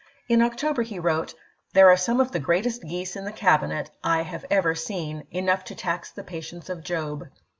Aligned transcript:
In 0.27 0.41
October 0.41 0.81
he 0.81 0.97
wrote:" 0.97 1.35
There 1.75 1.89
are 1.91 1.95
some 1.95 2.19
of 2.19 2.31
the 2.31 2.39
greatest 2.39 2.81
geese 2.81 3.15
in 3.15 3.23
the 3.23 3.31
Cabinet 3.31 3.91
I 4.03 4.23
have 4.23 4.45
ever 4.49 4.73
seen— 4.73 5.25
enough 5.31 5.63
to 5.65 5.75
tax 5.75 6.09
the 6.09 6.23
patience 6.23 6.69
of 6.69 6.83
Job." 6.83 7.27